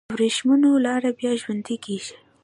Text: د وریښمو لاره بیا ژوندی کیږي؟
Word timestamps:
د 0.07 0.11
وریښمو 0.13 0.73
لاره 0.85 1.09
بیا 1.19 1.31
ژوندی 1.41 1.77
کیږي؟ 1.85 2.15